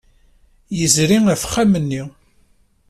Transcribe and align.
Yezri 0.77 1.17
ɣef 1.27 1.41
uxxam-nni. 1.45 2.01